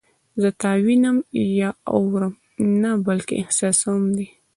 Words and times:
زه 0.41 0.49
تا 0.61 0.71
وینم 0.85 1.17
یا 1.61 1.69
اورم 1.95 2.33
نه 2.81 2.91
بلکې 3.07 3.33
احساسوم 3.41 4.03
دې 4.17 4.27